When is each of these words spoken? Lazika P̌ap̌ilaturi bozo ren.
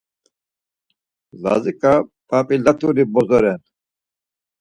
Lazika 1.43 1.93
P̌ap̌ilaturi 2.27 3.03
bozo 3.13 3.39
ren. 3.43 3.61